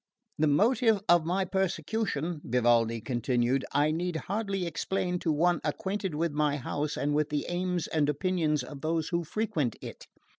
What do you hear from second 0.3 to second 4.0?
"The motive of my persecution," Vivaldi continued, "I